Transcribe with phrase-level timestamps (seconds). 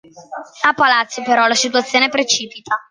[0.63, 2.75] A palazzo però la situazione precipita.